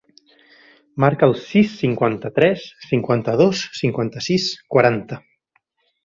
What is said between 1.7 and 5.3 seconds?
cinquanta-tres, cinquanta-dos, cinquanta-sis, quaranta.